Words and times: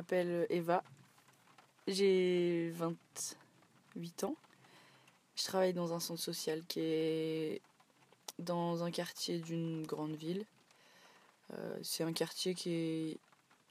m'appelle 0.00 0.46
Eva. 0.48 0.82
J'ai 1.86 2.70
28 2.70 4.24
ans. 4.24 4.34
Je 5.36 5.44
travaille 5.44 5.74
dans 5.74 5.92
un 5.92 6.00
centre 6.00 6.22
social 6.22 6.64
qui 6.64 6.80
est 6.80 7.60
dans 8.38 8.82
un 8.82 8.90
quartier 8.90 9.40
d'une 9.40 9.84
grande 9.86 10.14
ville. 10.14 10.46
Euh, 11.52 11.78
c'est 11.82 12.02
un 12.02 12.14
quartier 12.14 12.54
qui 12.54 12.72
est. 12.72 13.18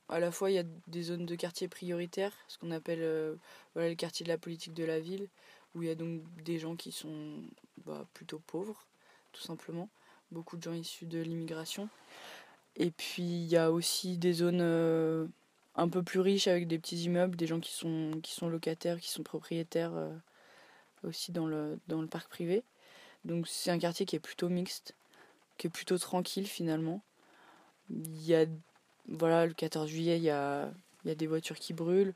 À 0.08 0.20
la 0.20 0.32
fois, 0.32 0.52
il 0.52 0.54
y 0.54 0.60
a 0.60 0.66
des 0.86 1.02
zones 1.02 1.26
de 1.26 1.34
quartier 1.34 1.68
prioritaires, 1.68 2.34
ce 2.48 2.60
qu'on 2.60 2.70
appelle 2.70 3.02
euh, 3.02 3.36
le 3.76 3.96
quartier 3.96 4.24
de 4.24 4.30
la 4.30 4.38
politique 4.38 4.76
de 4.76 4.84
la 4.84 5.00
ville, 5.00 5.30
où 5.74 5.82
il 5.82 5.88
y 5.88 5.92
a 5.92 5.96
donc 5.96 6.22
des 6.44 6.60
gens 6.60 6.76
qui 6.76 6.92
sont 6.92 7.42
bah, 7.88 8.06
plutôt 8.14 8.38
pauvres, 8.38 8.86
tout 9.32 9.42
simplement. 9.42 9.90
Beaucoup 10.32 10.58
de 10.58 10.62
gens 10.62 10.74
issus 10.74 11.08
de 11.08 11.22
l'immigration. 11.22 11.90
Et 12.76 12.92
puis, 12.92 13.24
il 13.24 13.48
y 13.48 13.58
a 13.58 13.72
aussi 13.72 14.20
des 14.20 14.34
zones 14.34 14.62
euh, 14.62 15.28
un 15.76 15.90
peu 15.90 16.04
plus 16.04 16.20
riches 16.20 16.48
avec 16.48 16.68
des 16.68 16.80
petits 16.80 17.04
immeubles, 17.04 17.36
des 17.36 17.48
gens 17.48 17.60
qui 17.60 17.74
sont, 17.74 18.50
locataires, 18.50 19.00
qui 19.00 19.10
sont 19.10 19.24
propriétaires 19.24 19.94
aussi 21.04 21.32
dans 21.32 21.46
le, 21.46 21.80
dans 21.88 22.06
parc 22.08 22.30
privé. 22.30 22.64
Donc 23.26 23.48
c'est 23.48 23.72
un 23.72 23.80
quartier 23.80 24.06
qui 24.06 24.16
est 24.16 24.20
plutôt 24.20 24.50
mixte, 24.50 24.96
qui 25.58 25.68
est 25.68 25.70
plutôt 25.70 25.98
tranquille 25.98 26.48
finalement. 26.48 27.02
Il 27.90 28.26
y 28.26 28.36
a, 28.36 28.46
voilà, 29.08 29.46
le 29.46 29.54
14 29.54 29.90
juillet, 29.90 30.18
il 30.18 30.24
y 30.24 30.30
a, 30.30 30.72
il 31.04 31.10
y 31.10 31.12
a 31.12 31.16
des 31.16 31.28
voitures 31.28 31.58
qui 31.58 31.74
brûlent, 31.74 32.14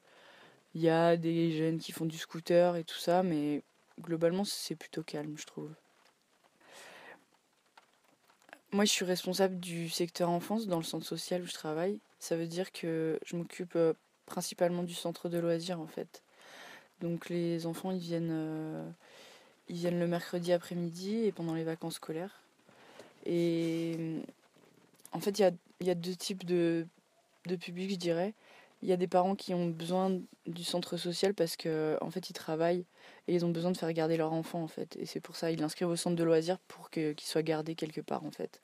il 0.76 0.82
y 0.82 0.90
a 0.90 1.18
des 1.18 1.52
jeunes 1.58 1.80
qui 1.80 1.92
font 1.92 2.06
du 2.06 2.18
scooter 2.18 2.76
et 2.76 2.84
tout 2.84 2.98
ça, 2.98 3.24
mais 3.24 3.64
globalement 4.02 4.46
c'est 4.46 4.76
plutôt 4.76 5.04
calme, 5.04 5.38
je 5.38 5.46
trouve. 5.46 5.72
Moi, 8.74 8.86
je 8.86 8.90
suis 8.90 9.06
responsable 9.06 9.60
du 9.60 9.88
secteur 9.88 10.32
enfance 10.32 10.66
dans 10.66 10.78
le 10.78 10.84
centre 10.84 11.06
social 11.06 11.44
où 11.44 11.46
je 11.46 11.54
travaille. 11.54 12.00
Ça 12.18 12.36
veut 12.36 12.48
dire 12.48 12.72
que 12.72 13.20
je 13.24 13.36
m'occupe 13.36 13.76
euh, 13.76 13.94
principalement 14.26 14.82
du 14.82 14.96
centre 14.96 15.30
de 15.30 15.38
loisirs 15.38 15.80
en 15.80 15.86
fait. 15.86 16.24
Donc 17.00 17.30
les 17.30 17.68
enfants, 17.68 17.92
ils 17.92 18.00
viennent, 18.00 18.32
euh, 18.32 18.90
ils 19.70 19.76
viennent 19.76 20.00
le 20.00 20.08
mercredi 20.08 20.52
après-midi 20.52 21.24
et 21.24 21.32
pendant 21.32 21.54
les 21.54 21.64
vacances 21.64 21.96
scolaires. 21.96 22.42
Et 23.28 24.24
en 25.12 25.20
fait, 25.20 25.38
il 25.38 25.54
y 25.82 25.92
a, 25.92 25.96
deux 25.96 26.16
types 26.16 26.44
de, 26.44 26.88
de 27.46 27.56
publics, 27.56 27.92
je 27.92 27.98
dirais. 27.98 28.34
Il 28.84 28.90
y 28.90 28.92
a 28.92 28.98
des 28.98 29.08
parents 29.08 29.36
qui 29.36 29.54
ont 29.54 29.68
besoin 29.70 30.20
du 30.46 30.66
centre 30.66 30.98
social 30.98 31.34
parce 31.34 31.56
qu'en 31.56 31.96
en 32.02 32.12
fait, 32.12 32.30
ils 32.30 32.34
travaillent 32.34 32.86
et 33.30 33.34
ils 33.34 33.46
ont 33.46 33.50
besoin 33.50 33.72
de 33.72 33.78
faire 33.78 33.92
garder 33.94 34.18
leur 34.18 34.34
enfant, 34.34 34.62
en 34.62 34.68
fait. 34.68 34.98
Et 34.98 35.06
c'est 35.06 35.22
pour 35.22 35.38
ça 35.38 35.50
qu'ils 35.50 35.62
l'inscrivent 35.62 35.88
au 35.88 35.96
centre 35.96 36.18
de 36.18 36.24
loisirs 36.24 36.60
pour 36.68 36.90
qu'il 36.90 37.16
soit 37.22 37.44
gardé 37.44 37.76
quelque 37.76 38.02
part, 38.02 38.26
en 38.26 38.32
fait. 38.32 38.62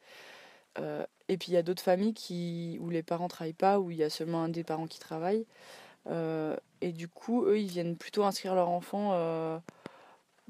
Euh, 0.78 1.06
et 1.30 1.38
puis 1.38 1.54
il 1.54 1.56
y 1.56 1.58
a 1.58 1.64
d'autres 1.64 1.82
familles 1.82 2.14
qui, 2.14 2.78
où 2.82 2.90
les 2.90 3.02
parents 3.02 3.30
travaillent 3.30 3.54
pas, 3.54 3.80
où 3.80 3.92
il 3.92 3.98
y 3.98 4.04
a 4.04 4.10
seulement 4.10 4.44
un 4.44 4.50
des 4.50 4.66
parents 4.66 4.88
qui 4.88 5.00
travaille. 5.00 5.46
Euh, 6.08 6.58
et 6.82 6.92
du 6.92 7.08
coup, 7.08 7.46
eux, 7.46 7.58
ils 7.58 7.68
viennent 7.68 7.96
plutôt 7.96 8.26
inscrire 8.26 8.56
leur 8.56 8.68
enfant 8.68 9.12
euh, 9.14 9.58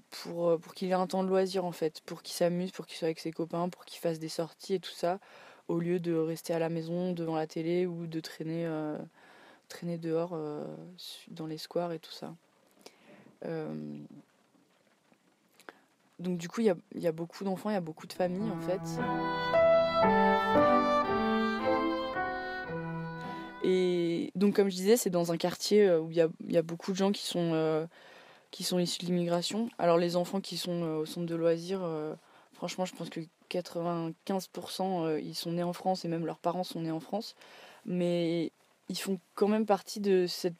pour, 0.09 0.59
pour 0.59 0.73
qu'il 0.73 0.89
ait 0.89 0.93
un 0.93 1.05
temps 1.05 1.23
de 1.23 1.29
loisir, 1.29 1.63
en 1.63 1.71
fait, 1.71 2.01
pour 2.01 2.23
qu'il 2.23 2.33
s'amuse, 2.33 2.71
pour 2.71 2.87
qu'il 2.87 2.97
soit 2.97 3.07
avec 3.07 3.19
ses 3.19 3.31
copains, 3.31 3.69
pour 3.69 3.85
qu'il 3.85 3.99
fasse 3.99 4.17
des 4.17 4.29
sorties 4.29 4.73
et 4.73 4.79
tout 4.79 4.89
ça, 4.89 5.19
au 5.67 5.77
lieu 5.77 5.99
de 5.99 6.15
rester 6.15 6.53
à 6.55 6.59
la 6.59 6.69
maison 6.69 7.11
devant 7.11 7.35
la 7.35 7.45
télé 7.45 7.85
ou 7.85 8.07
de 8.07 8.19
traîner, 8.19 8.67
traîner 9.69 9.97
dehors 9.97 10.37
dans 11.29 11.45
les 11.45 11.57
squares 11.57 11.93
et 11.93 11.99
tout 11.99 12.11
ça. 12.11 12.35
Donc 16.19 16.37
du 16.37 16.49
coup, 16.49 16.61
il 16.61 16.75
y 16.95 17.07
a, 17.07 17.11
beaucoup 17.11 17.43
d'enfants, 17.45 17.69
il 17.69 17.73
y 17.73 17.77
a 17.77 17.81
beaucoup 17.81 18.05
de 18.05 18.13
familles 18.13 18.51
en 18.51 18.59
fait. 18.59 18.81
Et 23.63 24.31
donc, 24.35 24.55
comme 24.55 24.69
je 24.69 24.75
disais, 24.75 24.97
c'est 24.97 25.09
dans 25.09 25.31
un 25.31 25.37
quartier 25.37 25.85
euh, 25.85 25.99
où 25.99 26.11
il 26.11 26.17
y 26.17 26.57
a, 26.57 26.61
beaucoup 26.61 26.91
de 26.91 26.97
gens 26.97 27.11
qui 27.11 27.25
sont, 27.25 27.51
euh, 27.53 27.85
qui 28.51 28.63
sont 28.63 28.79
issus 28.79 29.01
de 29.01 29.05
l'immigration. 29.05 29.69
Alors, 29.77 29.97
les 29.97 30.15
enfants 30.15 30.41
qui 30.41 30.57
sont 30.57 30.83
euh, 30.83 30.97
au 30.97 31.05
centre 31.05 31.25
de 31.25 31.35
loisirs, 31.35 31.81
franchement, 32.53 32.85
je 32.85 32.95
pense 32.95 33.09
que 33.09 33.21
95% 33.49 35.19
ils 35.21 35.35
sont 35.35 35.51
nés 35.53 35.63
en 35.63 35.73
France 35.73 36.05
et 36.05 36.07
même 36.07 36.25
leurs 36.25 36.39
parents 36.39 36.63
sont 36.63 36.81
nés 36.81 36.91
en 36.91 36.99
France. 36.99 37.35
Mais 37.85 38.51
ils 38.89 38.97
font 38.97 39.19
quand 39.35 39.47
même 39.47 39.65
partie 39.65 39.99
de 39.99 40.25
cette, 40.27 40.55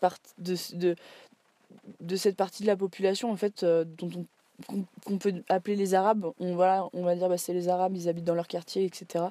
partie 0.00 0.32
de, 0.38 0.56
de, 2.00 2.16
cette 2.16 2.36
partie 2.36 2.62
de 2.62 2.66
la 2.66 2.76
population 2.76 3.30
en 3.30 3.36
fait, 3.36 3.64
dont 3.64 4.10
on 4.16 4.26
qu'on 5.04 5.18
peut 5.18 5.42
appeler 5.48 5.74
les 5.74 5.94
Arabes. 5.94 6.26
On, 6.38 6.56
on 6.56 7.02
va 7.02 7.14
dire 7.16 7.28
bah, 7.28 7.38
c'est 7.38 7.52
les 7.52 7.68
Arabes, 7.68 7.96
ils 7.96 8.08
habitent 8.08 8.24
dans 8.24 8.36
leur 8.36 8.46
quartier, 8.46 8.84
etc. 8.84 9.26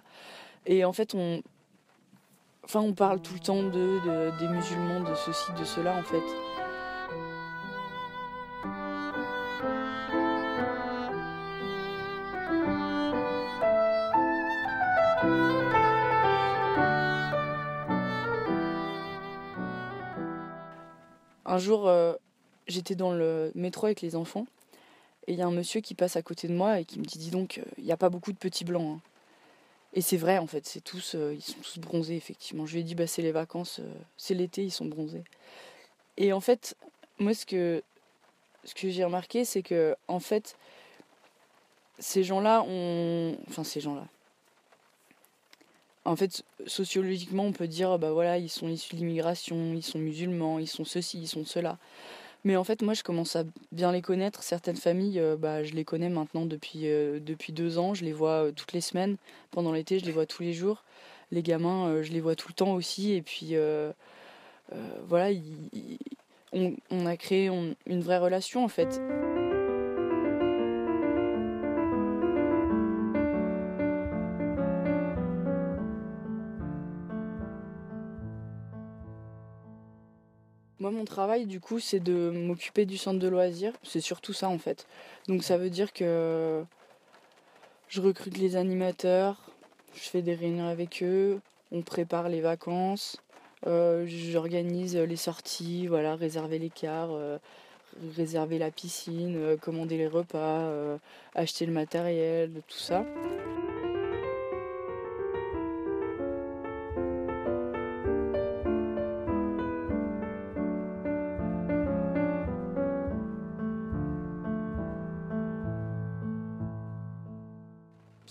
Et 0.66 0.84
en 0.84 0.92
fait, 0.92 1.16
on, 1.16 1.42
Enfin, 2.66 2.80
on 2.80 2.94
parle 2.94 3.22
tout 3.22 3.34
le 3.34 3.40
temps 3.40 3.62
de, 3.62 4.40
des 4.40 4.48
musulmans, 4.48 5.02
de 5.02 5.14
ceci, 5.16 5.52
de 5.60 5.66
cela, 5.66 5.98
en 5.98 6.04
fait. 6.04 6.24
Un 21.54 21.60
jour, 21.60 21.88
euh, 21.88 22.16
j'étais 22.66 22.96
dans 22.96 23.12
le 23.12 23.52
métro 23.54 23.86
avec 23.86 24.02
les 24.02 24.16
enfants 24.16 24.48
et 25.28 25.34
il 25.34 25.38
y 25.38 25.44
a 25.44 25.46
un 25.46 25.52
monsieur 25.52 25.82
qui 25.82 25.94
passe 25.94 26.16
à 26.16 26.24
côté 26.24 26.48
de 26.48 26.54
moi 26.56 26.80
et 26.80 26.84
qui 26.84 26.98
me 26.98 27.06
dit 27.06 27.20
Dis 27.20 27.30
donc, 27.30 27.60
euh, 27.60 27.64
il 27.78 27.84
n'y 27.84 27.92
a 27.92 27.98
pas 27.98 28.10
beaucoup 28.10 28.32
de 28.32 28.40
petits 28.40 28.66
blancs. 28.66 28.98
Hein. 28.98 29.02
Et 29.94 30.02
c'est 30.02 30.18
vrai 30.18 30.40
en 30.40 30.48
fait, 30.48 30.66
c'est 30.66 30.84
tous, 30.84 31.14
euh, 31.14 31.36
ils 31.36 31.44
sont 31.44 31.60
tous 31.60 31.78
bronzés 31.78 32.16
effectivement. 32.16 32.66
Je 32.66 32.74
lui 32.74 32.80
ai 32.80 32.84
dit 32.84 32.96
bah 32.96 33.06
c'est 33.06 33.22
les 33.22 33.32
vacances, 33.32 33.82
c'est 34.18 34.34
l'été, 34.34 34.64
ils 34.64 34.72
sont 34.72 34.86
bronzés. 34.86 35.24
Et 36.18 36.34
en 36.34 36.40
fait, 36.40 36.76
moi 37.20 37.36
ce 37.36 37.46
que 37.46 37.84
ce 38.64 38.74
que 38.74 38.90
j'ai 38.90 39.04
remarqué, 39.04 39.46
c'est 39.46 39.62
que 39.62 39.96
en 40.08 40.20
fait, 40.20 40.58
ces 42.00 42.24
gens-là 42.24 42.64
ont, 42.68 43.38
enfin 43.48 43.64
ces 43.64 43.80
gens-là. 43.80 44.08
En 46.06 46.16
fait, 46.16 46.44
sociologiquement, 46.68 47.46
on 47.46 47.54
peut 47.54 47.68
dire 47.68 47.98
bah 47.98 48.12
voilà, 48.12 48.38
ils 48.38 48.50
sont 48.50 48.68
issus 48.68 48.96
de 48.96 49.00
l'immigration, 49.00 49.74
ils 49.74 49.84
sont 49.84 50.00
musulmans, 50.00 50.60
ils 50.60 50.68
sont 50.68 50.84
ceci, 50.84 51.20
ils 51.22 51.28
sont 51.28 51.46
cela. 51.46 51.78
Mais 52.44 52.58
en 52.58 52.64
fait, 52.64 52.82
moi, 52.82 52.94
je 52.94 53.04
commence 53.04 53.36
à 53.36 53.44
bien 53.72 53.92
les 53.92 54.02
connaître. 54.02 54.44
Certaines 54.44 54.76
familles, 54.76 55.20
euh, 55.20 55.38
bah, 55.38 55.64
je 55.64 55.74
les 55.74 55.86
connais 55.86 56.10
maintenant 56.10 56.46
depuis, 56.46 56.88
euh, 56.88 57.20
depuis 57.20 57.54
deux 57.54 57.78
ans. 57.78 57.94
Je 57.94 58.04
les 58.04 58.12
vois 58.12 58.48
euh, 58.48 58.52
toutes 58.52 58.74
les 58.74 58.82
semaines. 58.82 59.16
Pendant 59.52 59.72
l'été, 59.72 60.00
je 60.00 60.06
les 60.06 60.12
vois 60.12 60.26
tous 60.26 60.44
les 60.44 60.54
jours. 60.54 60.84
Les 61.32 61.42
gamins, 61.42 62.04
je 62.04 62.12
les 62.12 62.20
vois 62.20 62.36
tout 62.36 62.48
le 62.50 62.54
temps 62.54 62.74
aussi. 62.74 63.14
Et 63.14 63.22
puis, 63.22 63.56
voilà, 65.08 65.36
on, 66.52 66.76
on, 66.92 67.06
a 67.08 67.18
créé 67.18 67.48
une 67.48 68.02
vraie 68.02 68.20
relation, 68.20 68.64
en 68.64 68.68
fait. 68.68 69.02
Mon 81.04 81.06
travail, 81.06 81.46
du 81.46 81.60
coup, 81.60 81.82
c'est 81.82 82.00
de 82.00 82.32
m'occuper 82.34 82.86
du 82.86 82.98
centre 82.98 83.20
de 83.20 83.28
loisirs. 83.28 83.74
C'est 83.84 84.00
surtout 84.00 84.32
ça, 84.32 84.48
en 84.48 84.58
fait. 84.58 84.88
Donc, 85.28 85.44
ça 85.44 85.58
veut 85.58 85.70
dire 85.70 85.92
que 85.92 86.64
je 87.90 88.00
recrute 88.00 88.38
les 88.38 88.56
animateurs, 88.56 89.36
je 89.94 90.00
fais 90.00 90.22
des 90.22 90.34
réunions 90.34 90.68
avec 90.68 91.04
eux, 91.04 91.42
on 91.74 91.82
prépare 91.82 92.30
les 92.30 92.40
vacances, 92.40 93.18
euh, 93.68 94.06
j'organise 94.08 94.96
les 94.96 95.18
sorties, 95.18 95.88
voilà, 95.88 96.16
réserver 96.16 96.58
les 96.58 96.70
cars, 96.70 97.12
euh, 97.12 97.38
réserver 98.16 98.58
la 98.58 98.72
piscine, 98.72 99.36
euh, 99.36 99.58
commander 99.58 99.98
les 99.98 100.08
repas, 100.08 100.72
acheter 101.36 101.66
le 101.66 101.74
matériel, 101.74 102.62
tout 102.70 102.80
ça. 102.80 103.06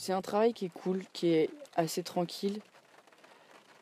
C'est 0.02 0.12
un 0.12 0.20
travail 0.20 0.52
qui 0.52 0.64
est 0.64 0.72
cool, 0.82 1.04
qui 1.12 1.28
est 1.28 1.48
assez 1.76 2.02
tranquille. 2.02 2.58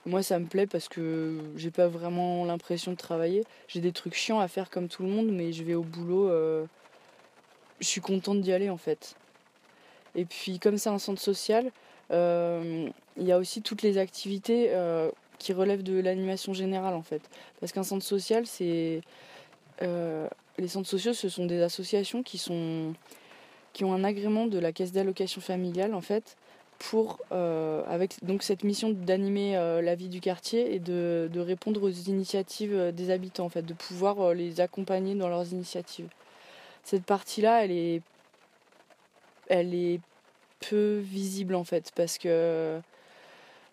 Moi, 0.05 0.23
ça 0.23 0.39
me 0.39 0.45
plaît 0.45 0.67
parce 0.67 0.87
que 0.87 1.39
j'ai 1.57 1.71
pas 1.71 1.89
vraiment 1.89 2.45
l'impression 2.45 2.93
de 2.93 2.97
travailler. 2.99 3.43
J'ai 3.69 3.81
des 3.81 3.93
trucs 3.93 4.13
chiants 4.13 4.39
à 4.39 4.47
faire 4.47 4.69
comme 4.69 4.87
tout 4.87 5.03
le 5.03 5.09
monde, 5.09 5.29
mais 5.31 5.55
je 5.55 5.65
vais 5.65 5.73
au 5.73 5.83
boulot. 5.83 6.29
Euh, 6.29 6.67
je 7.81 7.87
suis 7.87 8.03
contente 8.03 8.43
d'y 8.43 8.53
aller 8.53 8.69
en 8.69 8.77
fait. 8.77 9.17
Et 10.15 10.27
puis, 10.27 10.59
comme 10.59 10.77
c'est 10.77 10.91
un 10.91 10.99
centre 10.99 11.23
social, 11.23 11.73
euh, 12.11 12.91
il 13.17 13.25
y 13.27 13.33
a 13.33 13.39
aussi 13.39 13.63
toutes 13.63 13.81
les 13.81 13.97
activités 13.97 14.75
euh, 14.75 15.11
qui 15.39 15.55
relèvent 15.55 15.83
de 15.83 15.99
l'animation 16.01 16.53
générale 16.53 16.93
en 16.93 17.03
fait. 17.03 17.23
Parce 17.61 17.73
qu'un 17.73 17.83
centre 17.83 18.05
social, 18.05 18.47
c'est. 18.47 19.01
les 19.81 20.69
centres 20.69 20.89
sociaux, 20.89 21.15
ce 21.15 21.31
sont 21.31 21.47
des 21.47 21.63
associations 21.63 22.23
qui 22.23 22.37
sont 22.37 22.93
qui 23.73 23.85
ont 23.85 23.93
un 23.95 24.05
agrément 24.05 24.47
de 24.47 24.59
la 24.59 24.73
caisse 24.73 24.93
d'allocation 24.93 25.41
familiale 25.41 25.95
en 25.95 26.01
fait 26.01 26.37
pour, 26.79 27.19
avec 27.31 28.25
donc 28.25 28.43
cette 28.43 28.65
mission 28.65 28.89
d'animer 28.89 29.53
la 29.83 29.95
vie 29.95 30.09
du 30.09 30.21
quartier 30.21 30.75
et 30.75 30.79
de, 30.79 31.31
répondre 31.37 31.83
aux 31.83 31.91
initiatives 31.91 32.91
des 32.95 33.11
habitants, 33.11 33.45
en 33.45 33.51
fait, 33.51 33.61
de 33.61 33.75
pouvoir 33.75 34.33
les 34.33 34.63
accompagner 34.63 35.15
dans 35.15 35.29
leurs 35.29 35.53
initiatives. 35.53 36.09
Cette 36.83 37.05
partie-là, 37.05 37.65
elle 37.65 37.71
est, 37.71 38.03
elle 39.49 39.75
est 39.75 40.01
peu 40.69 40.99
visible 40.99 41.55
en 41.55 41.65
fait, 41.65 41.93
parce 41.95 42.17
que 42.17 42.81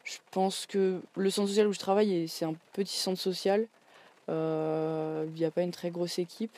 je 0.03 0.17
pense 0.31 0.65
que 0.65 1.01
le 1.15 1.29
centre 1.29 1.49
social 1.49 1.67
où 1.67 1.73
je 1.73 1.79
travaille, 1.79 2.27
c'est 2.27 2.45
un 2.45 2.55
petit 2.73 2.95
centre 2.95 3.19
social. 3.19 3.67
Euh, 4.29 5.25
il 5.27 5.33
n'y 5.33 5.45
a 5.45 5.51
pas 5.51 5.63
une 5.63 5.71
très 5.71 5.89
grosse 5.89 6.19
équipe. 6.19 6.57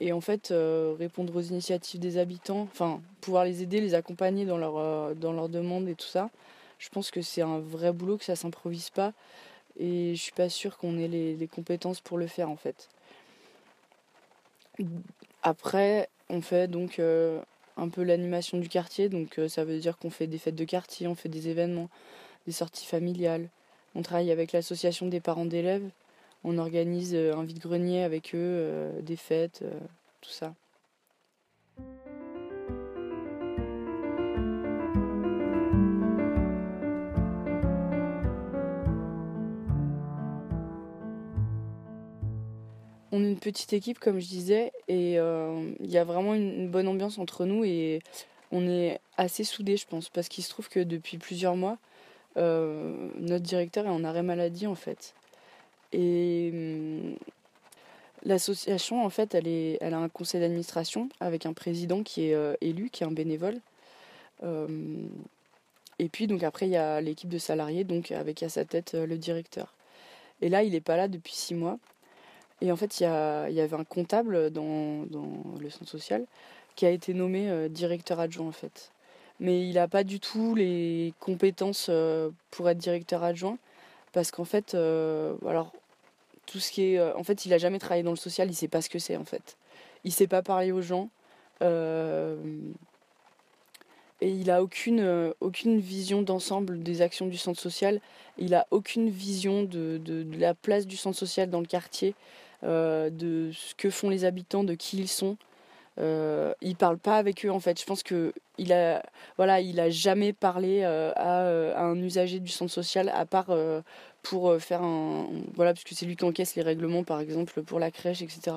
Et 0.00 0.12
en 0.12 0.20
fait, 0.20 0.50
euh, 0.50 0.94
répondre 0.98 1.36
aux 1.36 1.42
initiatives 1.42 2.00
des 2.00 2.16
habitants, 2.16 2.62
enfin, 2.62 3.02
pouvoir 3.20 3.44
les 3.44 3.62
aider, 3.62 3.80
les 3.80 3.94
accompagner 3.94 4.46
dans, 4.46 4.58
euh, 4.58 5.14
dans 5.14 5.32
leurs 5.32 5.50
demandes 5.50 5.88
et 5.88 5.94
tout 5.94 6.06
ça, 6.06 6.30
je 6.78 6.88
pense 6.88 7.10
que 7.10 7.20
c'est 7.20 7.42
un 7.42 7.58
vrai 7.58 7.92
boulot, 7.92 8.16
que 8.16 8.24
ça 8.24 8.36
s'improvise 8.36 8.88
pas. 8.88 9.12
Et 9.78 10.14
je 10.14 10.20
suis 10.20 10.32
pas 10.32 10.48
sûre 10.48 10.78
qu'on 10.78 10.98
ait 10.98 11.08
les, 11.08 11.36
les, 11.36 11.46
compétences 11.46 12.00
pour 12.00 12.18
le 12.18 12.26
faire 12.26 12.50
en 12.50 12.56
fait. 12.56 12.88
Après, 15.42 16.08
on 16.28 16.40
fait 16.40 16.68
donc 16.68 16.98
un 16.98 17.88
peu 17.88 18.02
l'animation 18.02 18.58
du 18.58 18.68
quartier, 18.68 19.08
donc 19.08 19.38
ça 19.48 19.64
veut 19.64 19.78
dire 19.78 19.96
qu'on 19.98 20.10
fait 20.10 20.26
des 20.26 20.38
fêtes 20.38 20.56
de 20.56 20.64
quartier, 20.64 21.06
on 21.06 21.14
fait 21.14 21.28
des 21.28 21.48
événements, 21.48 21.88
des 22.46 22.52
sorties 22.52 22.86
familiales. 22.86 23.48
On 23.94 24.02
travaille 24.02 24.30
avec 24.30 24.52
l'association 24.52 25.06
des 25.06 25.20
parents 25.20 25.44
d'élèves. 25.44 25.88
On 26.42 26.56
organise 26.56 27.14
euh, 27.14 27.34
un 27.34 27.44
vide-grenier 27.44 28.02
avec 28.02 28.34
eux, 28.34 28.38
euh, 28.38 29.02
des 29.02 29.16
fêtes, 29.16 29.60
euh, 29.62 29.78
tout 30.22 30.30
ça. 30.30 30.54
On 43.12 43.24
est 43.24 43.28
une 43.28 43.38
petite 43.38 43.72
équipe, 43.72 43.98
comme 43.98 44.18
je 44.20 44.28
disais, 44.28 44.72
et 44.86 45.14
il 45.14 45.90
y 45.90 45.98
a 45.98 46.04
vraiment 46.04 46.32
une, 46.34 46.70
bonne 46.70 46.86
ambiance 46.86 47.18
entre 47.18 47.44
nous 47.44 47.64
et 47.64 47.98
on 48.52 48.68
est 48.68 49.00
assez 49.16 49.42
soudés, 49.42 49.76
je 49.76 49.86
pense, 49.86 50.08
parce 50.08 50.28
qu'il 50.28 50.44
se 50.44 50.50
trouve 50.50 50.68
que 50.68 50.78
depuis 50.78 51.18
plusieurs 51.18 51.56
mois, 51.56 51.78
notre 52.36 53.40
directeur 53.40 53.86
est 53.86 53.90
en 53.90 54.04
arrêt 54.04 54.22
maladie 54.22 54.68
en 54.68 54.76
fait. 54.76 55.14
Et 55.92 56.50
hum, 56.52 57.16
l'association 58.24 59.04
en 59.04 59.10
fait 59.10 59.34
elle, 59.34 59.48
est, 59.48 59.78
elle 59.80 59.94
a 59.94 59.98
un 59.98 60.08
conseil 60.08 60.40
d'administration 60.40 61.08
avec 61.20 61.46
un 61.46 61.52
président 61.52 62.02
qui 62.02 62.28
est 62.28 62.34
euh, 62.34 62.54
élu, 62.60 62.90
qui 62.90 63.02
est 63.02 63.06
un 63.06 63.12
bénévole. 63.12 63.58
Euh, 64.42 64.68
et 65.98 66.08
puis 66.08 66.26
donc 66.26 66.42
après 66.42 66.66
il 66.66 66.72
y 66.72 66.76
a 66.76 67.00
l'équipe 67.00 67.28
de 67.28 67.38
salariés 67.38 67.84
donc 67.84 68.10
avec 68.10 68.42
à 68.42 68.48
sa 68.48 68.64
tête 68.64 68.94
le 68.94 69.18
directeur. 69.18 69.74
Et 70.42 70.48
là 70.48 70.62
il 70.62 70.72
n'est 70.72 70.80
pas 70.80 70.96
là 70.96 71.08
depuis 71.08 71.34
six 71.34 71.54
mois. 71.54 71.78
Et 72.60 72.72
en 72.72 72.76
fait 72.76 73.00
il 73.00 73.04
y, 73.04 73.06
y 73.06 73.60
avait 73.60 73.76
un 73.76 73.84
comptable 73.84 74.50
dans, 74.50 75.06
dans, 75.06 75.58
le 75.60 75.70
centre 75.70 75.90
social 75.90 76.26
qui 76.76 76.86
a 76.86 76.90
été 76.90 77.14
nommé 77.14 77.68
directeur 77.70 78.20
adjoint 78.20 78.46
en 78.48 78.52
fait 78.52 78.92
mais 79.40 79.66
il 79.66 79.74
n'a 79.74 79.88
pas 79.88 80.04
du 80.04 80.20
tout 80.20 80.54
les 80.54 81.14
compétences 81.18 81.86
euh, 81.88 82.30
pour 82.50 82.68
être 82.68 82.78
directeur 82.78 83.24
adjoint 83.24 83.58
parce 84.12 84.30
qu'en 84.30 84.44
fait 84.44 84.74
euh, 84.74 85.34
alors 85.48 85.72
tout 86.50 86.58
ce 86.58 86.72
euh, 86.80 87.12
en 87.16 87.22
fait 87.22 87.46
il 87.46 87.54
a 87.54 87.58
jamais 87.58 87.78
travaillé 87.78 88.02
dans 88.02 88.10
le 88.10 88.16
social 88.16 88.48
il 88.48 88.54
sait 88.54 88.68
pas 88.68 88.82
ce 88.82 88.90
que 88.90 88.98
c'est 88.98 89.16
en 89.16 89.24
fait. 89.24 89.56
Il 90.04 90.12
sait 90.12 90.26
pas 90.26 90.42
parler 90.42 90.72
aux 90.72 90.82
gens 90.82 91.10
et 94.22 94.30
il 94.30 94.50
a 94.50 94.62
aucune 94.62 95.34
aucune 95.40 95.78
vision 95.78 96.22
d'ensemble 96.22 96.82
des 96.82 97.02
actions 97.02 97.26
du 97.26 97.36
centre 97.36 97.60
social. 97.60 98.00
Il 98.38 98.54
a 98.54 98.66
aucune 98.70 99.10
vision 99.10 99.62
de, 99.62 100.00
la 100.38 100.54
place 100.54 100.86
du 100.86 100.96
centre 100.96 101.18
social 101.18 101.50
dans 101.50 101.60
le 101.60 101.66
quartier 101.66 102.14
de 102.62 103.50
ce 103.52 103.74
que 103.74 103.90
font 103.90 104.08
les 104.08 104.24
habitants 104.24 104.64
de 104.64 104.72
qui 104.72 104.96
ils 104.98 105.08
sont 105.08 105.36
euh, 106.00 106.54
il 106.62 106.76
parle 106.76 106.98
pas 106.98 107.16
avec 107.16 107.44
eux 107.44 107.50
en 107.50 107.60
fait. 107.60 107.80
Je 107.80 107.84
pense 107.84 108.02
que 108.02 108.32
il 108.58 108.72
a, 108.72 109.02
voilà, 109.36 109.60
il 109.60 109.80
a 109.80 109.90
jamais 109.90 110.32
parlé 110.32 110.82
euh, 110.82 111.12
euh, 111.18 111.74
à, 111.74 111.82
un 111.82 111.96
usager 111.96 112.40
du 112.40 112.50
centre 112.50 112.72
social 112.72 113.10
à 113.14 113.26
part 113.26 113.50
euh, 113.50 113.80
pour 114.22 114.54
faire 114.60 114.82
un, 114.82 115.28
voilà, 115.54 115.72
parce 115.72 115.84
c'est 115.90 116.06
lui 116.06 116.16
qui 116.16 116.24
encaisse 116.24 116.54
les 116.56 116.62
règlements 116.62 117.04
par 117.04 117.20
exemple 117.20 117.62
pour 117.62 117.78
la 117.78 117.90
crèche, 117.90 118.22
etc. 118.22 118.56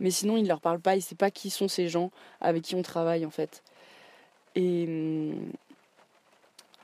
Mais 0.00 0.10
sinon, 0.10 0.36
il 0.36 0.46
leur 0.46 0.60
parle 0.60 0.80
pas. 0.80 0.96
Il 0.96 1.02
sait 1.02 1.14
pas 1.14 1.30
qui 1.30 1.50
sont 1.50 1.68
ces 1.68 1.88
gens 1.88 2.10
avec 2.40 2.62
qui 2.62 2.74
on 2.74 2.82
travaille 2.82 3.26
en 3.26 3.30
fait. 3.30 3.62
Et 4.54 4.84
hum, 4.86 5.52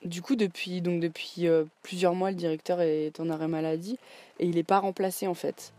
du 0.04 0.22
coup, 0.22 0.36
depuis 0.36 0.80
donc 0.80 1.00
depuis 1.00 1.46
plusieurs 1.82 2.14
mois, 2.14 2.30
le 2.30 2.36
directeur 2.36 2.80
est 2.80 3.18
en 3.20 3.30
arrêt 3.30 3.48
maladie 3.48 3.98
et 4.38 4.46
il 4.46 4.56
n'est 4.56 4.64
pas 4.64 4.78
remplacé 4.78 5.26
en 5.26 5.34
fait. 5.34 5.72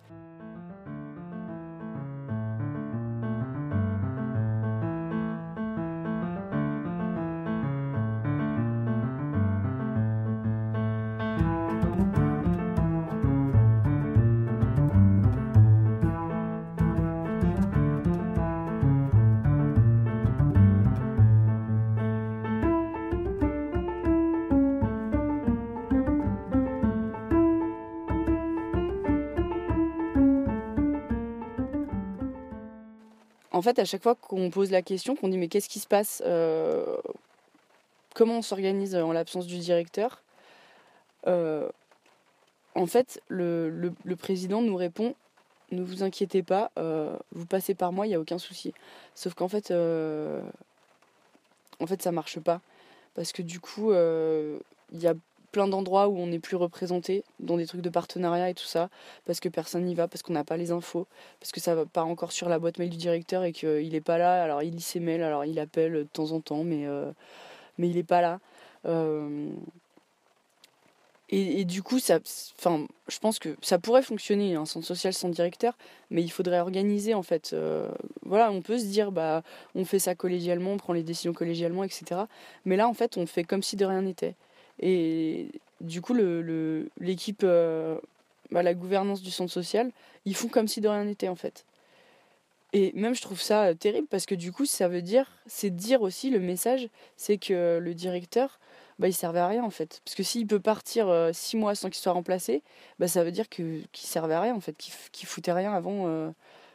En 33.59 33.61
fait, 33.61 33.77
à 33.77 33.83
chaque 33.83 34.03
fois 34.03 34.15
qu'on 34.15 34.49
pose 34.49 34.71
la 34.71 34.81
question, 34.81 35.17
qu'on 35.17 35.27
dit 35.27 35.37
mais 35.37 35.49
qu'est-ce 35.49 35.67
qui 35.67 35.79
se 35.79 35.87
passe 35.87 36.23
euh, 36.25 36.95
Comment 38.15 38.37
on 38.37 38.41
s'organise 38.41 38.95
en 38.95 39.11
l'absence 39.11 39.47
du 39.47 39.57
directeur 39.57 40.23
euh, 41.27 41.67
En 42.73 42.85
fait, 42.85 43.21
le, 43.27 43.91
président 44.17 44.61
nous 44.61 44.77
répond 44.77 45.13
ne 45.71 45.83
vous 45.83 46.03
inquiétez 46.03 46.41
pas, 46.41 46.71
euh, 46.79 47.17
vous 47.33 47.45
passez 47.45 47.75
par 47.75 47.91
moi, 47.91 48.07
il 48.07 48.11
n'y 48.11 48.15
a 48.15 48.19
aucun 48.21 48.37
souci. 48.37 48.73
Sauf 49.13 49.33
qu'en 49.33 49.49
fait, 49.49 49.73
en 51.81 51.85
fait, 51.85 52.01
ça 52.01 52.13
marche 52.13 52.39
pas. 52.39 52.61
Parce 53.13 53.33
que 53.33 53.41
du 53.41 53.59
coup, 53.59 53.91
il 53.91 54.61
y 54.93 55.07
a 55.07 55.15
plein 55.51 55.67
d'endroits 55.67 56.07
où 56.07 56.17
on 56.17 56.27
n'est 56.27 56.39
plus 56.39 56.55
représenté, 56.55 57.23
dans 57.39 57.57
des 57.57 57.65
trucs 57.65 57.81
de 57.81 57.89
partenariat 57.89 58.49
et 58.49 58.53
tout 58.53 58.65
ça, 58.65 58.89
parce 59.25 59.39
que 59.39 59.49
personne 59.49 59.85
n'y 59.85 59.95
va, 59.95 60.07
parce 60.07 60.21
qu'on 60.21 60.33
n'a 60.33 60.43
pas 60.43 60.57
les 60.57 60.71
infos, 60.71 61.07
parce 61.39 61.51
que 61.51 61.59
ça 61.59 61.75
va 61.75 61.85
pas 61.85 62.03
encore 62.03 62.31
sur 62.31 62.49
la 62.49 62.59
boîte 62.59 62.79
mail 62.79 62.89
du 62.89 62.97
directeur 62.97 63.43
et 63.43 63.51
qu'il 63.51 63.91
n'est 63.91 64.01
pas 64.01 64.17
là. 64.17 64.43
Alors 64.43 64.63
il 64.63 64.75
lit 64.75 64.81
ses 64.81 64.99
mails, 64.99 65.23
alors 65.23 65.45
il 65.45 65.59
appelle 65.59 65.93
de 65.93 66.03
temps 66.03 66.31
en 66.31 66.41
temps, 66.41 66.63
mais, 66.63 66.85
euh, 66.85 67.11
mais 67.77 67.89
il 67.89 67.95
n'est 67.95 68.03
pas 68.03 68.21
là. 68.21 68.39
Euh, 68.85 69.49
et, 71.31 71.63
du 71.63 71.83
coup, 71.83 71.99
ça, 71.99 72.17
je 72.25 73.19
pense 73.19 73.37
que 73.37 73.55
ça 73.61 73.77
pourrait 73.77 74.01
fonctionner, 74.01 74.55
un 74.55 74.65
centre 74.65 74.87
social 74.87 75.13
sans 75.13 75.29
directeur, 75.29 75.77
mais 76.09 76.23
il 76.23 76.29
faudrait 76.29 76.59
organiser 76.59 77.13
en 77.13 77.21
fait. 77.21 77.51
Euh, 77.53 77.87
voilà, 78.23 78.51
on 78.51 78.63
peut 78.63 78.79
se 78.79 78.85
dire, 78.85 79.11
bah, 79.11 79.43
on 79.75 79.85
fait 79.85 79.99
ça 79.99 80.15
collégialement, 80.15 80.71
on 80.71 80.77
prend 80.77 80.93
les 80.93 81.03
décisions 81.03 81.33
collégialement, 81.33 81.83
etc. 81.83 82.21
Mais 82.65 82.77
là, 82.77 82.87
en 82.87 82.95
fait, 82.95 83.15
on 83.17 83.27
fait 83.27 83.43
comme 83.43 83.61
si 83.61 83.75
de 83.75 83.85
rien 83.85 84.01
n'était. 84.01 84.33
Et 84.79 85.49
du 85.81 86.01
coup, 86.01 86.13
l'équipe, 86.99 87.41
euh, 87.43 87.99
bah, 88.51 88.63
la 88.63 88.73
gouvernance 88.73 89.21
du 89.21 89.31
centre 89.31 89.51
social, 89.51 89.91
ils 90.25 90.35
font 90.35 90.47
comme 90.47 90.67
si 90.67 90.81
de 90.81 90.87
rien 90.87 91.03
n'était 91.03 91.27
en 91.27 91.35
fait. 91.35 91.65
Et 92.71 92.91
même 92.93 93.15
je 93.15 93.21
trouve 93.21 93.41
ça 93.41 93.65
euh, 93.65 93.73
terrible 93.73 94.07
parce 94.07 94.25
que 94.25 94.35
du 94.35 94.51
coup, 94.51 94.65
ça 94.65 94.87
veut 94.87 95.01
dire, 95.01 95.31
c'est 95.47 95.69
dire 95.69 96.01
aussi 96.01 96.29
le 96.29 96.39
message, 96.39 96.87
c'est 97.17 97.37
que 97.37 97.79
le 97.81 97.93
directeur, 97.93 98.59
bah, 98.99 99.07
il 99.07 99.13
servait 99.13 99.39
à 99.39 99.47
rien 99.47 99.63
en 99.63 99.69
fait. 99.69 100.01
Parce 100.05 100.15
que 100.15 100.23
s'il 100.23 100.47
peut 100.47 100.59
partir 100.59 101.07
euh, 101.09 101.31
six 101.33 101.57
mois 101.57 101.75
sans 101.75 101.89
qu'il 101.89 101.99
soit 102.01 102.13
remplacé, 102.13 102.61
bah, 102.99 103.07
ça 103.07 103.23
veut 103.23 103.31
dire 103.31 103.49
qu'il 103.49 103.87
servait 103.93 104.35
à 104.35 104.41
rien 104.41 104.55
en 104.55 104.59
fait, 104.61 104.77
qu'il 104.77 105.27
foutait 105.27 105.53
rien 105.53 105.73
avant 105.73 106.33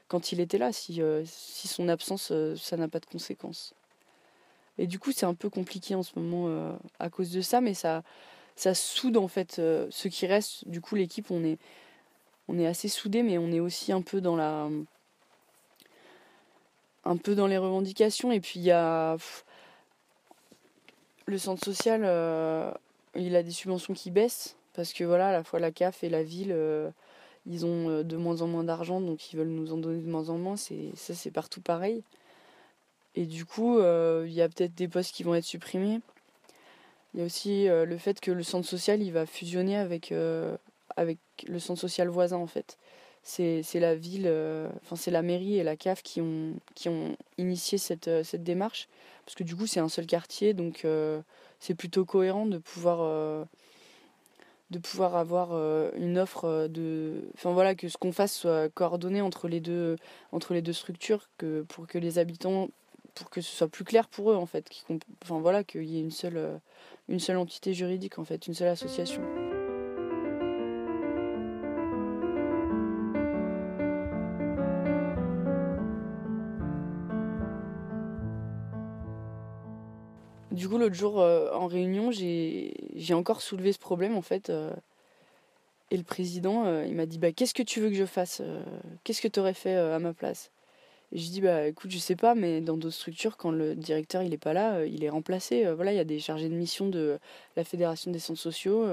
quand 0.08 0.32
il 0.32 0.40
était 0.40 0.58
là, 0.58 0.73
si, 0.73 1.00
si 1.25 1.68
son 1.68 1.88
absence, 1.88 2.32
ça 2.56 2.76
n'a 2.76 2.88
pas 2.88 3.00
de 3.00 3.06
conséquences. 3.06 3.75
Et 4.78 4.87
du 4.87 4.99
coup, 4.99 5.12
c'est 5.12 5.26
un 5.26 5.35
peu 5.35 5.50
compliqué 5.50 5.95
en 5.95 6.02
ce 6.02 6.19
moment 6.19 6.47
euh, 6.49 6.73
à 6.99 7.11
cause 7.11 7.31
de 7.31 7.40
ça, 7.40 7.61
mais 7.61 7.75
ça, 7.75 8.02
ça 8.57 8.75
soude 8.75 9.16
en 9.16 9.28
fait 9.28 9.59
euh, 9.59 9.87
ce 9.90 10.09
qui 10.09 10.26
reste. 10.26 10.66
Du 10.69 10.81
coup, 10.81 10.97
l'équipe, 10.97 11.31
on 11.31 11.45
est, 11.45 11.59
on 12.49 12.59
est 12.59 12.66
assez 12.66 12.88
soudés, 12.88 13.23
mais 13.23 13.38
on 13.38 13.52
est 13.52 13.61
aussi 13.61 13.93
un 13.93 14.02
peu 14.02 14.21
dans 14.21 14.37
la. 14.37 14.69
un 17.04 17.16
peu 17.16 17.35
dans 17.35 17.47
les 17.47 17.59
revendications. 17.59 18.33
Et 18.33 18.40
puis, 18.40 18.61
il 18.61 18.64
y 18.64 18.73
a. 18.73 19.16
le 21.26 21.38
centre 21.38 21.64
social, 21.64 22.02
euh, 22.04 22.73
il 23.14 23.37
a 23.37 23.43
des 23.45 23.52
subventions 23.52 23.95
qui 23.95 24.11
baissent, 24.11 24.57
parce 24.75 24.93
que 24.93 25.04
voilà, 25.04 25.28
à 25.28 25.33
la 25.33 25.45
fois 25.45 25.61
la 25.61 25.71
CAF 25.71 26.02
et 26.02 26.09
la 26.11 26.25
ville. 26.25 26.54
ils 27.47 27.64
ont 27.64 28.02
de 28.02 28.16
moins 28.16 28.43
en 28.43 28.49
moins 28.49 28.64
d'argent, 28.64 29.00
donc 29.00 29.33
ils 29.33 29.37
veulent 29.37 29.49
nous 29.49 29.73
en 29.73 29.76
donner 29.76 30.02
de 30.02 30.11
moins 30.11 30.31
en 30.31 30.38
moins. 30.38 30.57
C'est, 30.57 30.90
ça, 30.97 31.14
c'est 31.14 31.31
partout 31.31 31.61
pareil. 31.61 32.02
Et 33.14 33.26
du 33.26 33.44
coup, 33.44 33.78
euh, 33.78 34.25
il 34.26 34.33
y 34.33 34.42
a 34.42 34.49
peut-être 34.49 34.75
des 34.75 34.88
postes 34.88 35.14
qui 35.14 35.23
vont 35.23 35.35
être 35.35 35.44
supprimés. 35.44 36.00
Il 37.14 37.21
y 37.21 37.23
a 37.23 37.26
aussi 37.26 37.66
le 37.68 37.97
fait 37.97 38.18
que 38.18 38.33
le 38.33 38.42
centre 38.42 38.66
social 38.66 39.00
il 39.00 39.12
va 39.12 39.25
fusionner 39.25 39.76
avec, 39.76 40.12
avec 40.97 41.18
le 41.47 41.61
centre 41.61 41.80
social 41.80 42.09
voisin 42.09 42.38
en 42.38 42.49
fait. 42.49 42.76
C'est 43.23 43.62
la 43.75 43.94
ville, 43.94 44.26
enfin 44.83 44.97
c'est 44.97 45.12
la 45.12 45.23
mairie 45.23 45.56
et 45.56 45.62
la 45.62 45.76
CAF 45.76 46.02
qui 46.02 46.21
ont, 46.21 46.54
qui 46.75 46.88
ont 46.88 47.16
initié 47.38 47.78
cette, 47.78 48.25
cette 48.25 48.42
démarche. 48.42 48.88
Parce 49.25 49.37
que 49.37 49.44
du 49.44 49.54
coup 49.54 49.68
c'est 49.68 49.78
un 49.78 49.88
seul 49.88 50.06
quartier, 50.06 50.54
donc 50.54 50.85
c'est 51.61 51.76
plutôt 51.76 52.04
cohérent 52.04 52.47
de 52.47 52.59
pouvoir 52.59 53.47
de 54.71 54.78
pouvoir 54.78 55.16
avoir 55.16 55.50
euh, 55.52 55.90
une 55.97 56.18
offre 56.18 56.44
euh, 56.47 56.68
de 56.68 57.23
enfin 57.35 57.52
voilà 57.52 57.75
que 57.75 57.88
ce 57.88 57.97
qu'on 57.97 58.12
fasse 58.12 58.35
soit 58.35 58.68
coordonné 58.71 59.21
entre 59.21 59.49
les 59.49 59.61
deux 59.61 59.97
entre 60.33 60.54
les 60.54 60.62
deux 60.62 60.73
structures 60.73 61.28
que 61.38 61.62
pour 61.62 61.87
que 61.87 61.99
les 61.99 62.18
habitants 62.18 62.68
pour 63.14 63.30
que 63.30 63.40
ce 63.40 63.54
soit 63.54 63.68
plus 63.68 63.85
clair 63.85 64.09
pour 64.09 64.30
eux 64.30 64.37
en 64.37 64.47
fait 64.47 64.71
enfin 65.23 65.40
voilà 65.40 65.64
qu'il 65.64 65.85
y 65.85 65.97
ait 65.97 66.00
une 66.00 66.11
seule 66.11 66.37
euh, 66.37 66.59
une 67.09 67.21
seule 67.21 67.37
entité 67.37 67.75
juridique 67.75 68.18
en 68.18 68.25
fait 68.25 68.47
une 68.47 68.54
seule 68.54 68.68
association 68.68 69.23
Du 80.50 80.68
coup, 80.68 80.78
l'autre 80.78 80.94
jour, 80.94 81.21
euh, 81.21 81.50
en 81.52 81.66
réunion, 81.66 82.12
j'ai 82.12 83.12
encore 83.12 83.40
soulevé 83.42 83.73
ce 83.73 83.78
problème, 83.80 84.16
en 84.16 84.23
fait. 84.23 84.50
Euh, 84.50 84.73
et 85.90 85.97
le 85.97 86.04
président, 86.04 86.83
il 86.85 86.94
m'a 86.94 87.06
dit 87.06 87.18
bah, 87.18 87.33
Qu'est-ce 87.33 87.54
que 87.54 87.62
tu 87.64 87.80
veux 87.80 87.88
que 87.88 87.97
je 87.97 88.04
fasse 88.04 88.40
Qu'est-ce 89.02 89.21
que 89.21 89.26
tu 89.26 89.40
aurais 89.40 89.52
fait 89.52 89.75
à 89.75 89.99
ma 89.99 90.14
place? 90.14 90.52
Je 91.14 91.28
dis 91.30 91.40
bah, 91.40 91.66
Écoute, 91.66 91.90
je 91.90 91.99
sais 91.99 92.16
pas, 92.16 92.35
mais 92.35 92.61
dans 92.61 92.76
d'autres 92.76 92.94
structures, 92.94 93.37
quand 93.37 93.50
le 93.50 93.75
directeur 93.75 94.23
il 94.23 94.35
est 94.35 94.38
pas 94.38 94.52
là, 94.52 94.85
il 94.85 95.04
est 95.04 95.11
remplacé. 95.11 95.64
voilà, 95.75 95.92
il 95.92 95.97
y 95.97 96.00
a 96.00 96.04
des 96.04 96.18
chargés 96.18 96.49
de 96.49 96.54
mission 96.54 96.88
de 96.88 97.18
la 97.56 97.64
Fédération 97.64 98.11
des 98.11 98.18
centres 98.18 98.40
sociaux. 98.40 98.85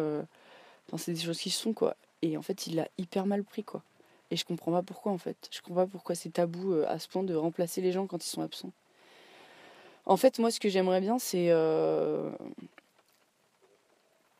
Enfin, 0.87 0.97
c'est 0.97 1.13
des 1.13 1.21
choses 1.21 1.39
qui 1.39 1.49
se 1.49 1.61
sont, 1.61 1.73
quoi. 1.73 1.95
Et 2.21 2.37
en 2.37 2.41
fait, 2.41 2.67
il 2.67 2.75
l'a 2.75 2.87
hyper 2.97 3.25
mal 3.25 3.43
pris, 3.43 3.63
quoi. 3.63 3.83
Et 4.29 4.37
je 4.37 4.45
comprends 4.45 4.71
pas 4.71 4.83
pourquoi, 4.83 5.11
en 5.11 5.17
fait. 5.17 5.49
Je 5.51 5.61
comprends 5.61 5.85
pas 5.85 5.91
pourquoi 5.91 6.15
c'est 6.15 6.29
tabou 6.29 6.73
à 6.87 6.99
ce 6.99 7.07
point 7.07 7.23
de 7.23 7.35
remplacer 7.35 7.81
les 7.81 7.91
gens 7.91 8.07
quand 8.07 8.23
ils 8.23 8.29
sont 8.29 8.41
absents. 8.41 8.71
En 10.05 10.17
fait, 10.17 10.39
moi, 10.39 10.51
ce 10.51 10.59
que 10.59 10.69
j'aimerais 10.69 11.01
bien, 11.01 11.19
c'est. 11.19 11.47
Euh, 11.49 12.29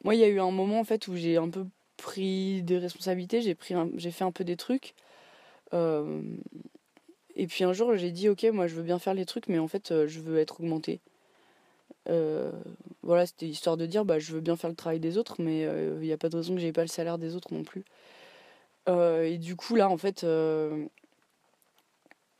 moi, 0.03 0.15
il 0.15 0.21
y 0.21 0.23
a 0.23 0.27
eu 0.27 0.39
un 0.39 0.51
moment 0.51 0.79
en 0.79 0.83
fait 0.83 1.07
où 1.07 1.15
j'ai 1.15 1.38
un 1.38 1.50
peu 1.50 1.65
pris 1.97 2.63
des 2.63 2.79
responsabilités, 2.79 3.41
j'ai 3.41 3.53
pris, 3.53 3.75
j'ai 3.95 4.11
fait 4.11 4.23
un 4.23 4.31
peu 4.31 4.43
des 4.43 4.57
trucs. 4.57 4.95
Euh, 5.73 6.21
et 7.35 7.47
puis 7.47 7.63
un 7.63 7.73
jour, 7.73 7.95
j'ai 7.95 8.11
dit, 8.11 8.29
ok, 8.29 8.43
moi, 8.53 8.67
je 8.67 8.75
veux 8.75 8.83
bien 8.83 9.00
faire 9.00 9.13
les 9.13 9.25
trucs, 9.25 9.47
mais 9.47 9.59
en 9.59 9.67
fait, 9.67 9.91
euh, 9.91 10.07
je 10.07 10.19
veux 10.19 10.39
être 10.39 10.59
augmenté. 10.61 11.00
voilà, 13.03 13.25
c'était 13.25 13.47
histoire 13.47 13.77
de 13.77 13.85
dire, 13.85 14.05
bah, 14.05 14.19
je 14.19 14.33
veux 14.33 14.41
bien 14.41 14.55
faire 14.55 14.69
le 14.69 14.75
travail 14.75 15.00
des 15.00 15.17
autres, 15.17 15.35
mais 15.39 15.61
il 15.61 16.05
n'y 16.07 16.11
a 16.11 16.17
pas 16.17 16.29
de 16.29 16.38
raison 16.38 16.55
que 16.55 16.61
j'ai 16.61 16.71
pas 16.73 16.81
le 16.81 16.88
salaire 16.88 17.17
des 17.17 17.35
autres 17.35 17.53
non 17.53 17.63
plus. 17.63 17.83
et 18.88 19.38
du 19.38 19.55
coup, 19.55 19.75
là, 19.75 19.89
en 19.89 19.97
fait, 19.97 20.25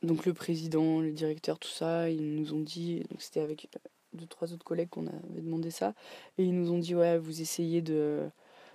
donc 0.02 0.26
le 0.26 0.34
président, 0.34 1.00
le 1.00 1.12
directeur, 1.12 1.58
tout 1.58 1.68
ça, 1.68 2.10
ils 2.10 2.34
nous 2.34 2.54
ont 2.54 2.60
dit, 2.60 3.00
donc 3.10 3.22
c'était 3.22 3.40
avec 3.40 3.68
euh, 3.76 3.78
deux, 4.14 4.26
trois 4.26 4.52
autres 4.52 4.64
collègues 4.64 4.88
qu'on 4.88 5.06
avait 5.06 5.40
demandé 5.40 5.70
ça, 5.70 5.94
et 6.38 6.44
ils 6.44 6.54
nous 6.54 6.72
ont 6.72 6.78
dit, 6.78 6.94
ouais, 6.94 7.18
vous 7.18 7.40
essayez 7.40 7.82
de, 7.82 8.28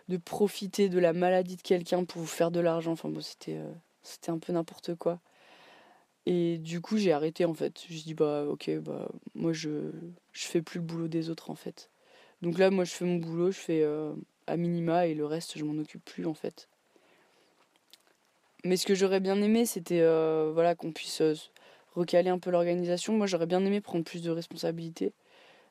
de 0.07 0.17
profiter 0.17 0.89
de 0.89 0.99
la 0.99 1.13
maladie 1.13 1.57
de 1.57 1.61
quelqu'un 1.61 2.05
pour 2.05 2.21
vous 2.21 2.27
faire 2.27 2.51
de 2.51 2.59
l'argent. 2.61 2.93
Enfin 2.93 3.09
bon, 3.09 3.21
c'était, 3.21 3.57
euh, 3.57 3.71
c'était 4.03 4.31
un 4.31 4.37
peu 4.39 4.53
n'importe 4.53 4.95
quoi. 4.95 5.19
Et 6.29 6.57
du 6.57 6.81
coup, 6.81 6.97
j'ai 6.97 7.13
arrêté 7.13 7.45
en 7.45 7.53
fait. 7.53 7.85
Je 7.89 8.03
dis, 8.03 8.13
bah 8.13 8.43
ok, 8.49 8.69
bah 8.79 9.07
moi 9.33 9.53
je, 9.53 9.91
je 10.33 10.45
fais 10.45 10.61
plus 10.61 10.79
le 10.79 10.85
boulot 10.85 11.07
des 11.07 11.29
autres 11.29 11.49
en 11.49 11.55
fait. 11.55 11.89
Donc 12.41 12.57
là, 12.57 12.69
moi 12.69 12.83
je 12.83 12.91
fais 12.91 13.05
mon 13.05 13.15
boulot, 13.15 13.49
je 13.51 13.57
fais 13.57 13.81
euh, 13.81 14.11
à 14.45 14.57
minima 14.57 15.07
et 15.07 15.13
le 15.13 15.25
reste, 15.25 15.57
je 15.57 15.63
m'en 15.63 15.79
occupe 15.81 16.03
plus 16.03 16.25
en 16.25 16.33
fait. 16.33 16.67
Mais 18.65 18.75
ce 18.75 18.85
que 18.85 18.93
j'aurais 18.93 19.21
bien 19.21 19.41
aimé, 19.41 19.65
c'était 19.65 20.01
euh, 20.01 20.51
voilà, 20.53 20.75
qu'on 20.75 20.91
puisse 20.91 21.21
euh, 21.21 21.33
recaler 21.95 22.29
un 22.29 22.39
peu 22.39 22.49
l'organisation. 22.51 23.13
Moi, 23.15 23.27
j'aurais 23.27 23.45
bien 23.47 23.63
aimé 23.63 23.79
prendre 23.79 24.03
plus 24.03 24.21
de 24.21 24.29
responsabilités, 24.29 25.13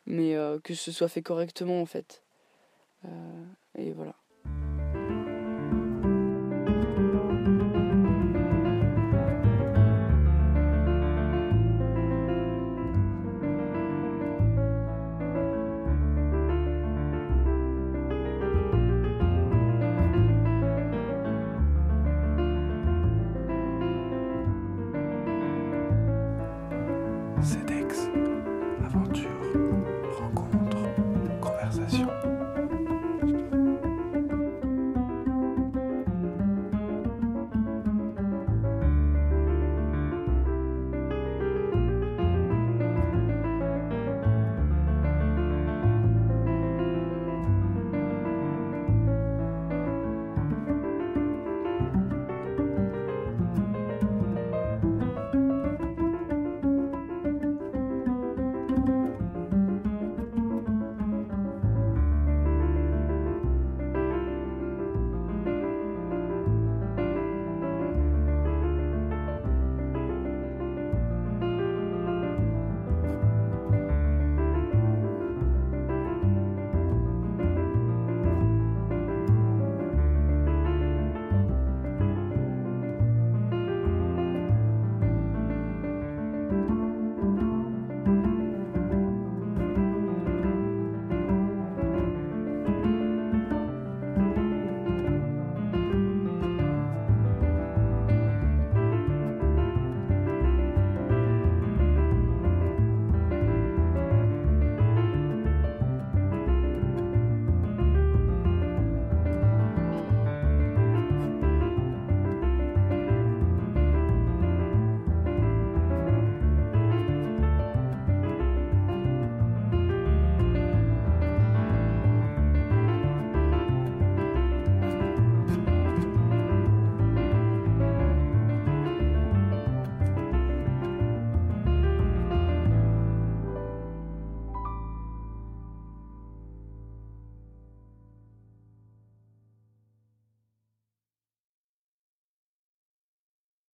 mais 0.07 0.35
que 0.65 0.73
ce 0.73 0.91
soit 0.91 1.09
fait 1.09 1.23
correctement 1.23 1.83
en 1.83 1.87
fait. 1.87 2.23
et 3.77 3.93
voilà. 3.93 4.15